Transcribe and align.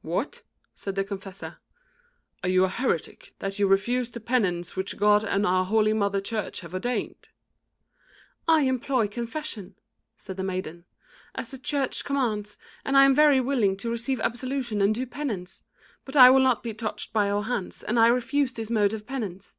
"What?" 0.00 0.40
said 0.74 0.94
the 0.94 1.04
confessor. 1.04 1.58
"Are 2.42 2.48
you 2.48 2.64
a 2.64 2.68
heretic, 2.70 3.34
that 3.40 3.58
you 3.58 3.66
refuse 3.66 4.10
the 4.10 4.20
penances 4.20 4.74
which 4.74 4.96
God 4.96 5.22
and 5.22 5.46
our 5.46 5.66
holy 5.66 5.92
mother 5.92 6.22
Church 6.22 6.60
have 6.60 6.72
ordained?" 6.72 7.28
"I 8.48 8.62
employ 8.62 9.06
confession," 9.06 9.74
said 10.16 10.38
the 10.38 10.42
maiden, 10.44 10.86
"as 11.34 11.50
the 11.50 11.58
Church 11.58 12.06
commands, 12.06 12.56
and 12.86 12.96
I 12.96 13.04
am 13.04 13.14
very 13.14 13.38
willing 13.38 13.76
to 13.76 13.90
receive 13.90 14.18
absolution 14.20 14.80
and 14.80 14.94
do 14.94 15.04
penance. 15.06 15.62
But 16.06 16.16
I 16.16 16.30
will 16.30 16.40
not 16.40 16.62
be 16.62 16.72
touched 16.72 17.12
by 17.12 17.26
your 17.26 17.44
hands, 17.44 17.82
and 17.82 18.00
I 18.00 18.06
refuse 18.06 18.54
this 18.54 18.70
mode 18.70 18.94
of 18.94 19.06
penance." 19.06 19.58